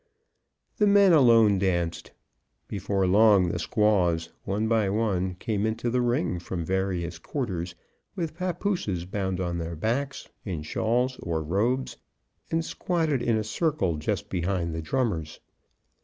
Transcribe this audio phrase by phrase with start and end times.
[0.77, 2.09] The men alone danced.
[2.67, 7.75] Before long, the squaws, one by one, came into the ring from various quarters
[8.15, 11.97] with pappooses bound on their backs in shawls or robes,
[12.49, 15.39] and squatted in a circle just behind the drummers.